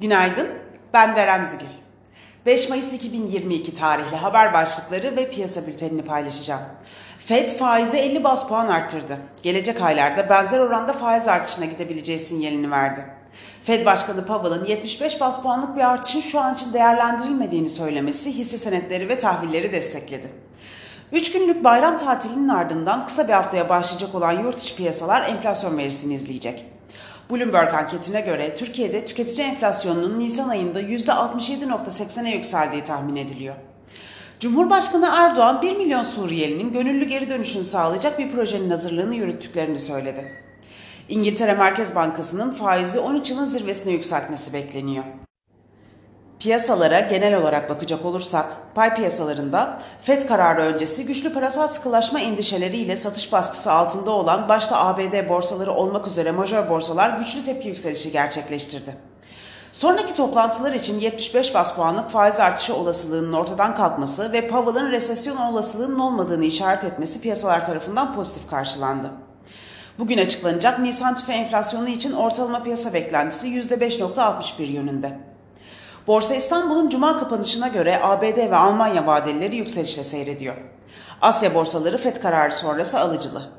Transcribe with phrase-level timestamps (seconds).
[0.00, 0.48] Günaydın,
[0.92, 1.66] ben Berem Zigül.
[2.46, 6.62] 5 Mayıs 2022 tarihli haber başlıkları ve piyasa bültenini paylaşacağım.
[7.18, 9.18] FED faizi 50 bas puan arttırdı.
[9.42, 13.04] Gelecek aylarda benzer oranda faiz artışına gidebileceği sinyalini verdi.
[13.62, 19.08] Fed Başkanı Powell'ın 75 bas puanlık bir artışın şu an için değerlendirilmediğini söylemesi hisse senetleri
[19.08, 20.32] ve tahvilleri destekledi.
[21.12, 26.14] 3 günlük bayram tatilinin ardından kısa bir haftaya başlayacak olan yurt içi piyasalar enflasyon verisini
[26.14, 26.73] izleyecek.
[27.30, 33.54] Bloomberg anketine göre Türkiye'de tüketici enflasyonunun Nisan ayında %67.80'e yükseldiği tahmin ediliyor.
[34.40, 40.32] Cumhurbaşkanı Erdoğan 1 milyon Suriyelinin gönüllü geri dönüşünü sağlayacak bir projenin hazırlığını yürüttüklerini söyledi.
[41.08, 45.04] İngiltere Merkez Bankası'nın faizi 13 yılın zirvesine yükseltmesi bekleniyor.
[46.38, 53.32] Piyasalara genel olarak bakacak olursak, pay piyasalarında FED kararı öncesi güçlü parasal sıkılaşma endişeleriyle satış
[53.32, 58.96] baskısı altında olan başta ABD borsaları olmak üzere majör borsalar güçlü tepki yükselişi gerçekleştirdi.
[59.72, 65.98] Sonraki toplantılar için 75 bas puanlık faiz artışı olasılığının ortadan kalkması ve Powell'ın resesyon olasılığının
[65.98, 69.10] olmadığını işaret etmesi piyasalar tarafından pozitif karşılandı.
[69.98, 75.33] Bugün açıklanacak Nisan tüfe enflasyonu için ortalama piyasa beklentisi %5.61 yönünde.
[76.06, 80.56] Borsa İstanbul'un cuma kapanışına göre ABD ve Almanya vadelileri yükselişle seyrediyor.
[81.20, 83.50] Asya borsaları FED kararı sonrası alıcılı.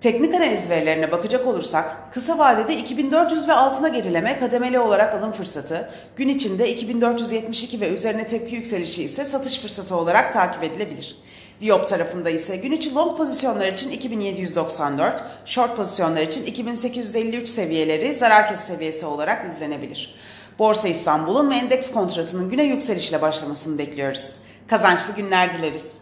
[0.00, 5.90] Teknik analiz verilerine bakacak olursak, kısa vadede 2400 ve altına gerileme kademeli olarak alım fırsatı,
[6.16, 11.16] gün içinde 2472 ve üzerine tepki yükselişi ise satış fırsatı olarak takip edilebilir.
[11.62, 18.48] Viyop tarafında ise gün içi long pozisyonlar için 2794, short pozisyonlar için 2853 seviyeleri zarar
[18.48, 20.14] kes seviyesi olarak izlenebilir.
[20.58, 24.34] Borsa İstanbul'un ve endeks kontratının güne yükselişle başlamasını bekliyoruz.
[24.66, 25.92] Kazançlı günler dileriz.